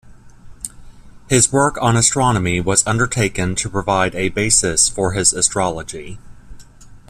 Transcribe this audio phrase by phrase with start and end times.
[1.29, 6.17] His work on astronomy was undertaken to provide a basis for his astrology.